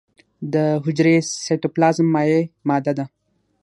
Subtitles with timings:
[0.53, 1.15] د حجرې
[1.45, 3.05] سایتوپلازم مایع ماده ده